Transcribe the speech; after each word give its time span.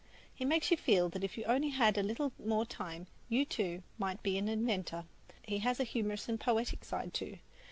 He 0.33 0.45
makes 0.45 0.71
you 0.71 0.77
feel 0.77 1.09
that 1.09 1.23
if 1.23 1.37
you 1.37 1.43
only 1.43 1.69
had 1.69 1.95
a 1.95 2.01
little 2.01 2.31
more 2.43 2.65
time, 2.65 3.05
you, 3.29 3.45
too, 3.45 3.83
might 3.99 4.23
be 4.23 4.35
an 4.39 4.47
inventor. 4.47 5.05
He 5.43 5.59
has 5.59 5.79
a 5.79 5.83
humorous 5.83 6.27
and 6.27 6.39
poetic 6.39 6.83
side, 6.83 7.13
too. 7.13 7.37